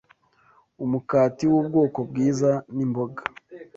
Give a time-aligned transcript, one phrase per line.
[0.83, 3.21] umukati w’ubwoko bwiza, n’imboga